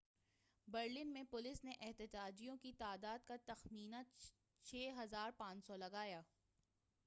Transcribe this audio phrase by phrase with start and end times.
[0.67, 3.95] Berlin میں police نے احتجاجیوں کی تعداد کا تخمینہ
[4.65, 6.21] 6,500 لگایا